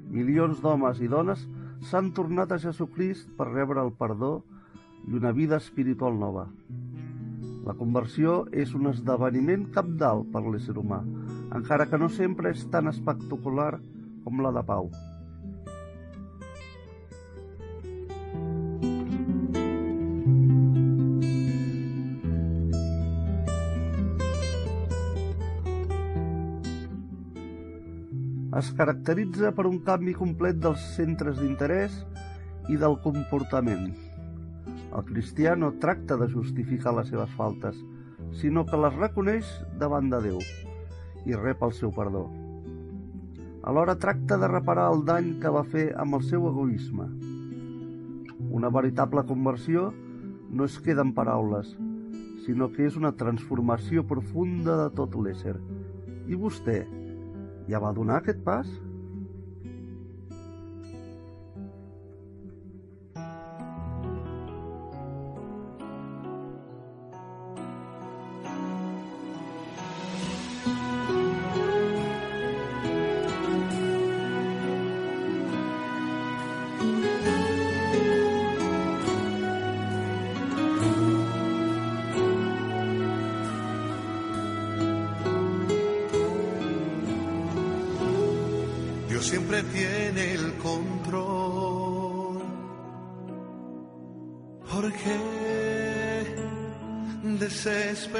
milions 0.08 0.60
d'homes 0.64 1.02
i 1.04 1.08
dones 1.12 1.42
s'han 1.88 2.12
tornat 2.16 2.52
a 2.54 2.58
Jesucrist 2.62 3.28
per 3.36 3.50
rebre 3.50 3.82
el 3.82 3.92
perdó 3.98 4.30
i 5.04 5.18
una 5.18 5.32
vida 5.36 5.58
espiritual 5.60 6.16
nova. 6.16 6.46
La 7.66 7.74
conversió 7.76 8.38
és 8.64 8.72
un 8.78 8.88
esdeveniment 8.92 9.66
capdalt 9.74 10.30
per 10.32 10.44
l'ésser 10.46 10.78
humà, 10.80 11.02
encara 11.58 11.88
que 11.90 12.00
no 12.00 12.08
sempre 12.08 12.54
és 12.56 12.64
tan 12.72 12.88
espectacular 12.88 13.74
com 14.24 14.40
la 14.40 14.54
de 14.54 14.64
Pau. 14.70 14.88
Es 28.56 28.70
caracteritza 28.72 29.50
per 29.52 29.66
un 29.68 29.82
canvi 29.84 30.14
complet 30.16 30.56
dels 30.64 30.80
centres 30.94 31.36
d'interès 31.42 31.98
i 32.72 32.78
del 32.80 32.94
comportament. 33.04 33.90
El 34.96 35.04
cristià 35.10 35.52
no 35.60 35.74
tracta 35.82 36.16
de 36.16 36.30
justificar 36.32 36.94
les 36.96 37.10
seves 37.12 37.34
faltes, 37.36 37.76
sinó 38.40 38.64
que 38.64 38.80
les 38.80 38.96
reconeix 38.96 39.50
davant 39.82 40.08
de 40.08 40.22
Déu 40.30 40.40
i 41.28 41.36
rep 41.36 41.68
el 41.68 41.76
seu 41.76 41.92
perdó. 41.92 42.24
Alhora 43.66 43.98
tracta 44.00 44.40
de 44.40 44.48
reparar 44.48 44.88
el 44.94 45.04
dany 45.04 45.34
que 45.42 45.52
va 45.52 45.66
fer 45.76 45.90
amb 46.00 46.16
el 46.16 46.24
seu 46.24 46.48
egoisme. 46.48 47.10
Una 48.56 48.72
veritable 48.72 49.26
conversió 49.28 49.90
no 50.48 50.64
es 50.64 50.80
queda 50.80 51.04
en 51.04 51.12
paraules, 51.12 51.74
sinó 52.46 52.72
que 52.72 52.86
és 52.88 52.96
una 52.96 53.12
transformació 53.20 54.06
profunda 54.06 54.78
de 54.84 54.92
tot 54.96 55.18
l'ésser. 55.18 55.58
I 56.30 56.38
vostè, 56.40 56.86
ja 57.70 57.80
va 57.82 57.92
donar 57.92 58.20
aquest 58.20 58.42
pas? 58.46 58.66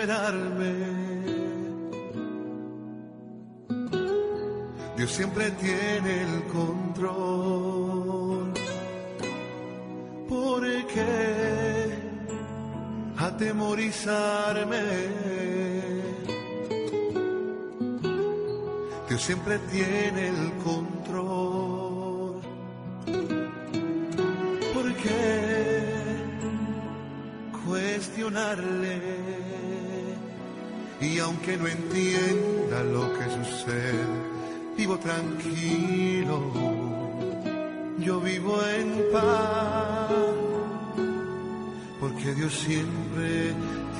در 0.06 0.32
Y 31.00 31.18
aunque 31.18 31.56
no 31.56 31.66
entienda 31.66 32.82
lo 32.84 33.12
que 33.18 33.24
sucede, 33.24 34.04
vivo 34.76 34.98
tranquilo. 34.98 36.40
Yo 37.98 38.20
vivo 38.20 38.58
en 38.66 39.12
paz. 39.12 40.10
Porque 42.00 42.34
Dios 42.34 42.52
siempre 42.54 43.54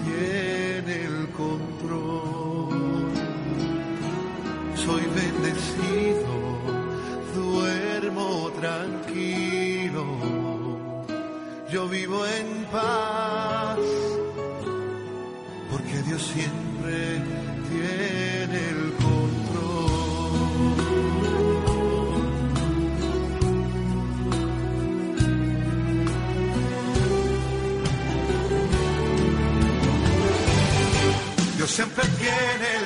tiene 0.05 1.05
el 1.05 1.29
control 1.31 2.87
soy 4.87 5.03
bendecido, 5.17 6.33
duermo 7.35 8.51
tranquilo, 8.61 10.05
yo 11.69 11.89
vivo 11.89 12.25
en 12.25 12.65
paz, 12.71 13.79
porque 15.87 16.03
Dios 16.03 16.23
siempre 16.23 17.23
tiene 17.69 18.59
el 18.71 18.93
control. 18.95 19.27
Dios 31.57 31.71
siempre 31.71 32.05
tiene 32.19 32.69
el 32.81 32.86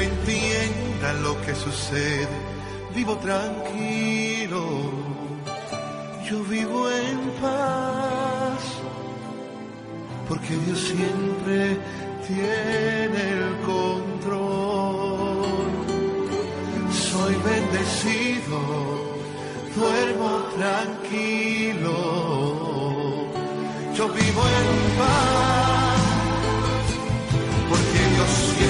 entienda 0.00 1.12
lo 1.22 1.40
que 1.42 1.54
sucede, 1.54 2.28
vivo 2.94 3.16
tranquilo. 3.16 4.64
Yo 6.28 6.42
vivo 6.44 6.90
en 6.90 7.18
paz. 7.42 8.62
Porque 10.28 10.56
Dios 10.64 10.78
siempre 10.78 11.76
tiene 12.26 13.20
el 13.38 13.56
control. 13.66 15.10
Soy 16.92 17.34
bendecido, 17.34 18.58
duermo 19.76 20.30
tranquilo, 20.56 21.96
yo 23.96 24.04
vivo 24.08 24.42
en 24.60 24.68
paz, 24.98 26.02
porque 27.68 28.00
Dios 28.14 28.30
siempre 28.56 28.69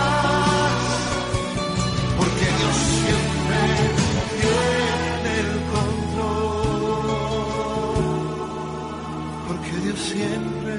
siempre 10.11 10.75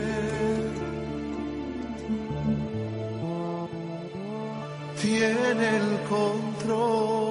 tiene 5.00 5.76
el 5.76 5.98
control. 6.08 7.21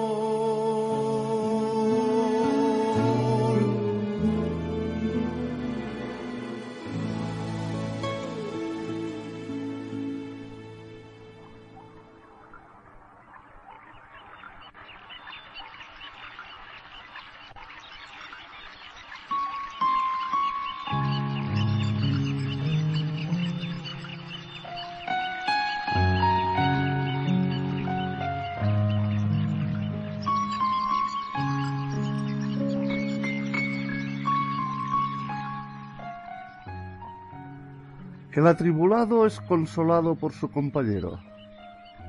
El 38.42 38.48
atribulado 38.48 39.28
es 39.28 39.40
consolado 39.40 40.16
por 40.16 40.32
su 40.32 40.50
compañero. 40.50 41.20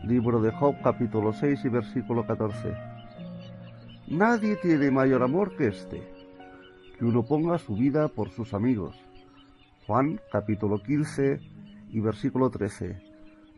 Libro 0.03 0.41
de 0.41 0.51
Job 0.51 0.77
capítulo 0.83 1.35
6 1.35 1.63
y 1.67 1.69
versículo 1.69 2.27
14. 2.27 2.75
Nadie 4.09 4.57
tiene 4.57 4.91
mayor 4.91 5.23
amor 5.23 5.55
que 5.59 5.67
este, 5.67 6.03
que 6.99 7.05
uno 7.05 7.23
ponga 7.23 7.59
su 7.59 7.77
vida 7.77 8.09
por 8.09 8.31
sus 8.31 8.55
amigos. 8.55 8.97
Juan 9.87 10.23
capítulo 10.33 10.83
15 10.83 11.39
y 11.91 12.01
versículo 12.01 12.49
13. 12.49 12.97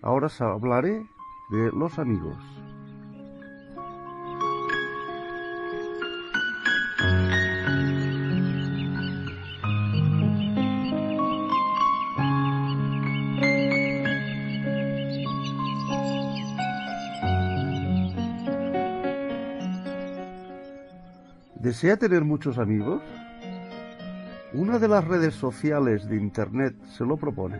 Ahora 0.02 0.28
hablaré 0.40 1.06
de 1.52 1.70
los 1.70 2.00
amigos. 2.00 2.36
¿Desea 21.64 21.96
tener 21.96 22.26
muchos 22.26 22.58
amigos? 22.58 23.02
Una 24.52 24.78
de 24.78 24.86
las 24.86 25.02
redes 25.02 25.32
sociales 25.34 26.06
de 26.06 26.16
Internet 26.16 26.76
se 26.84 27.06
lo 27.06 27.16
propone, 27.16 27.58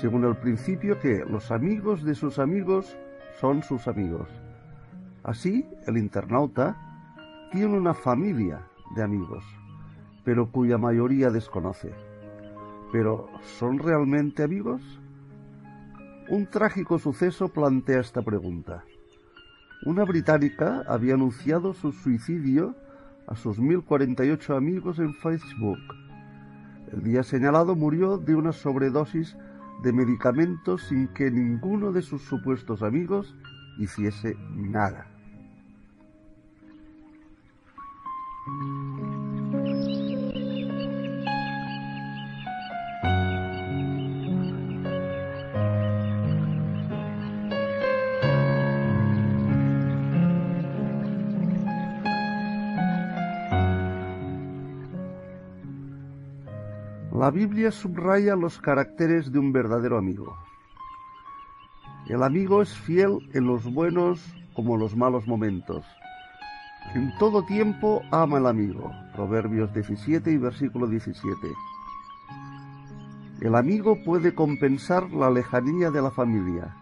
según 0.00 0.24
el 0.24 0.34
principio 0.34 0.98
que 0.98 1.22
los 1.28 1.50
amigos 1.50 2.04
de 2.04 2.14
sus 2.14 2.38
amigos 2.38 2.96
son 3.38 3.62
sus 3.62 3.86
amigos. 3.86 4.30
Así, 5.24 5.68
el 5.86 5.98
internauta 5.98 6.74
tiene 7.50 7.76
una 7.76 7.92
familia 7.92 8.62
de 8.96 9.02
amigos, 9.02 9.44
pero 10.24 10.50
cuya 10.50 10.78
mayoría 10.78 11.28
desconoce. 11.28 11.92
¿Pero 12.92 13.28
son 13.58 13.78
realmente 13.78 14.42
amigos? 14.42 14.80
Un 16.30 16.46
trágico 16.46 16.98
suceso 16.98 17.50
plantea 17.50 18.00
esta 18.00 18.22
pregunta. 18.22 18.84
Una 19.84 20.04
británica 20.04 20.82
había 20.88 21.12
anunciado 21.12 21.74
su 21.74 21.92
suicidio 21.92 22.74
a 23.32 23.36
sus 23.36 23.58
1048 23.58 24.54
amigos 24.54 24.98
en 24.98 25.14
Facebook. 25.14 25.78
El 26.92 27.02
día 27.02 27.22
señalado 27.22 27.74
murió 27.74 28.18
de 28.18 28.34
una 28.34 28.52
sobredosis 28.52 29.38
de 29.82 29.90
medicamentos 29.90 30.82
sin 30.82 31.08
que 31.08 31.30
ninguno 31.30 31.92
de 31.92 32.02
sus 32.02 32.20
supuestos 32.20 32.82
amigos 32.82 33.34
hiciese 33.78 34.36
nada. 34.54 35.06
La 57.22 57.30
Biblia 57.30 57.70
subraya 57.70 58.34
los 58.34 58.58
caracteres 58.58 59.30
de 59.30 59.38
un 59.38 59.52
verdadero 59.52 59.96
amigo. 59.96 60.36
El 62.08 62.20
amigo 62.24 62.62
es 62.62 62.76
fiel 62.76 63.18
en 63.32 63.46
los 63.46 63.62
buenos 63.72 64.20
como 64.54 64.76
los 64.76 64.96
malos 64.96 65.28
momentos. 65.28 65.86
En 66.96 67.16
todo 67.18 67.44
tiempo 67.44 68.02
ama 68.10 68.38
al 68.38 68.48
amigo. 68.48 68.90
Proverbios 69.14 69.72
17 69.72 70.32
y 70.32 70.36
versículo 70.36 70.88
17. 70.88 71.32
El 73.40 73.54
amigo 73.54 74.02
puede 74.04 74.34
compensar 74.34 75.08
la 75.12 75.30
lejanía 75.30 75.92
de 75.92 76.02
la 76.02 76.10
familia. 76.10 76.74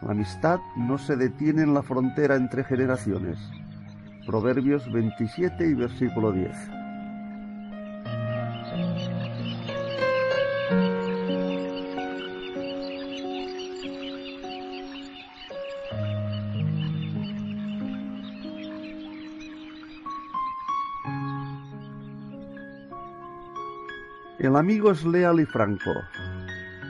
La 0.00 0.12
amistad 0.12 0.58
no 0.76 0.96
se 0.96 1.16
detiene 1.16 1.60
en 1.60 1.74
la 1.74 1.82
frontera 1.82 2.36
entre 2.36 2.64
generaciones. 2.64 3.38
Proverbios 4.26 4.90
27 4.90 5.68
y 5.68 5.74
versículo 5.74 6.32
10. 6.32 6.75
Amigo 24.56 24.90
es 24.90 25.04
leal 25.04 25.38
y 25.38 25.44
franco. 25.44 25.92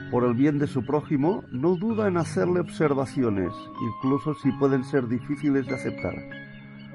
Por 0.09 0.23
el 0.23 0.35
bien 0.35 0.57
de 0.57 0.67
su 0.67 0.85
prójimo, 0.85 1.43
no 1.51 1.75
duda 1.75 2.07
en 2.07 2.15
hacerle 2.15 2.61
observaciones, 2.61 3.51
incluso 3.81 4.35
si 4.35 4.53
pueden 4.53 4.85
ser 4.85 5.09
difíciles 5.09 5.67
de 5.67 5.75
aceptar. 5.75 6.13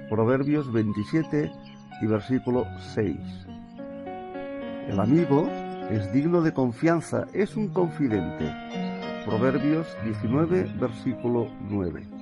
Proverbios 0.08 0.72
27 0.72 1.52
y 2.00 2.06
versículo 2.06 2.64
6. 2.94 3.18
El 4.88 4.98
amigo 4.98 5.46
es 5.90 6.10
digno 6.10 6.40
de 6.40 6.54
confianza, 6.54 7.26
es 7.34 7.54
un 7.54 7.68
confidente. 7.68 8.50
Proverbios 9.26 9.86
19, 10.04 10.72
versículo 10.80 11.48
9. 11.68 12.21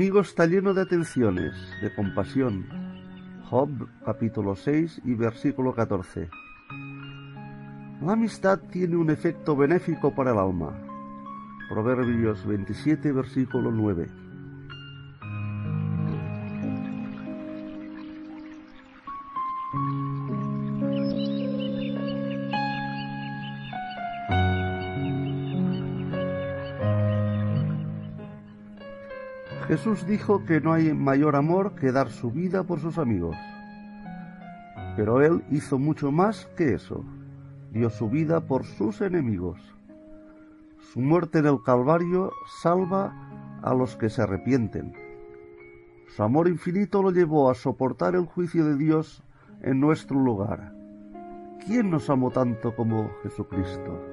El 0.00 0.06
amigo 0.06 0.20
está 0.22 0.46
lleno 0.46 0.72
de 0.72 0.80
atenciones, 0.80 1.52
de 1.82 1.94
compasión. 1.94 2.66
Job 3.50 3.68
capítulo 4.02 4.56
6 4.56 5.02
y 5.04 5.12
versículo 5.12 5.74
14. 5.74 6.30
La 8.00 8.12
amistad 8.12 8.60
tiene 8.72 8.96
un 8.96 9.10
efecto 9.10 9.54
benéfico 9.54 10.14
para 10.14 10.30
el 10.32 10.38
alma. 10.38 10.74
Proverbios 11.68 12.46
27 12.46 13.12
versículo 13.12 13.70
9. 13.70 14.19
Jesús 29.70 30.04
dijo 30.04 30.44
que 30.46 30.60
no 30.60 30.72
hay 30.72 30.92
mayor 30.92 31.36
amor 31.36 31.76
que 31.76 31.92
dar 31.92 32.10
su 32.10 32.32
vida 32.32 32.64
por 32.64 32.80
sus 32.80 32.98
amigos. 32.98 33.36
Pero 34.96 35.22
Él 35.22 35.44
hizo 35.48 35.78
mucho 35.78 36.10
más 36.10 36.46
que 36.56 36.74
eso. 36.74 37.04
Dio 37.70 37.88
su 37.88 38.10
vida 38.10 38.40
por 38.40 38.64
sus 38.64 39.00
enemigos. 39.00 39.60
Su 40.92 40.98
muerte 40.98 41.38
en 41.38 41.46
el 41.46 41.62
Calvario 41.62 42.32
salva 42.60 43.14
a 43.62 43.72
los 43.72 43.94
que 43.94 44.10
se 44.10 44.22
arrepienten. 44.22 44.92
Su 46.16 46.24
amor 46.24 46.48
infinito 46.48 47.00
lo 47.00 47.12
llevó 47.12 47.48
a 47.48 47.54
soportar 47.54 48.16
el 48.16 48.26
juicio 48.26 48.64
de 48.64 48.76
Dios 48.76 49.22
en 49.62 49.78
nuestro 49.78 50.18
lugar. 50.18 50.74
¿Quién 51.64 51.90
nos 51.90 52.10
amó 52.10 52.32
tanto 52.32 52.74
como 52.74 53.08
Jesucristo? 53.22 54.09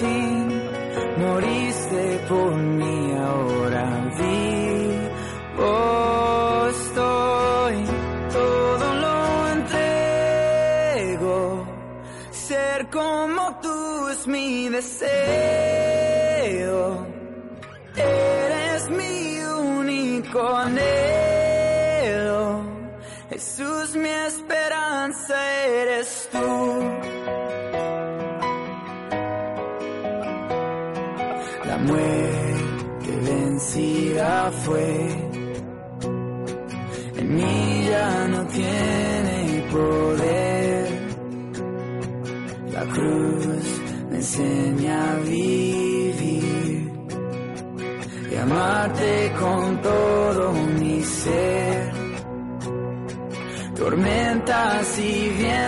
Fin, 0.00 0.62
moriste 1.18 2.20
por 2.28 2.54
mí, 2.56 3.12
ahora 3.16 3.84
vivo 4.18 4.58
estoy, 6.68 7.76
todo 8.32 8.94
lo 8.94 9.48
entrego. 9.56 11.36
Ser 12.30 12.88
como 12.90 13.60
tú 13.60 14.08
es 14.08 14.26
mi 14.26 14.68
deseo. 14.68 15.47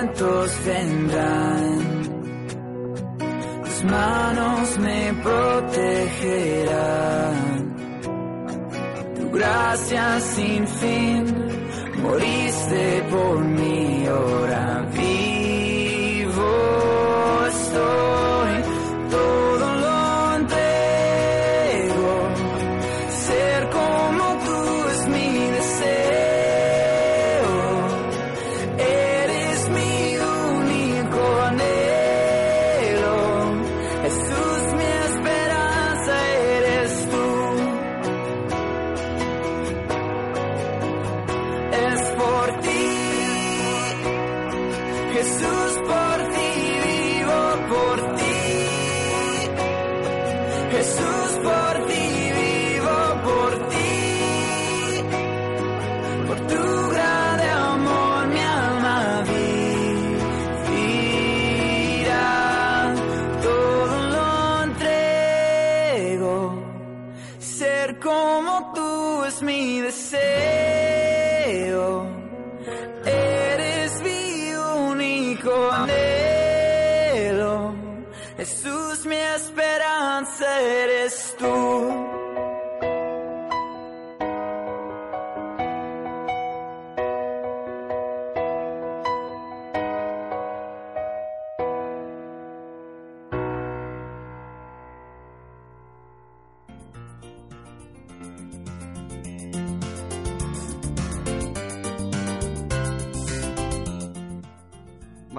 Vientos 0.01 0.65
vendrán, 0.65 1.79
tus 3.65 3.85
manos 3.85 4.79
me 4.79 5.13
protegerán. 5.23 6.41
Tu 9.17 9.31
gracia 9.31 10.21
sin 10.21 10.67
fin, 10.67 11.25
moriste 12.03 13.03
por 13.11 13.39
mí, 13.45 13.70